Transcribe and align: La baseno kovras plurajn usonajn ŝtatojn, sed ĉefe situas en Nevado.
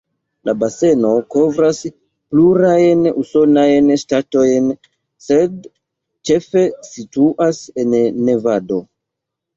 La 0.47 0.53
baseno 0.61 1.09
kovras 1.33 1.81
plurajn 2.31 3.03
usonajn 3.23 3.91
ŝtatojn, 4.05 4.71
sed 5.27 5.69
ĉefe 6.31 6.65
situas 6.89 7.61
en 7.85 7.97
Nevado. 8.31 8.85